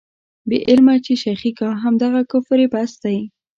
[0.49, 3.17] بې علمه چې شېخي کا، همدغه کفر یې بس دی.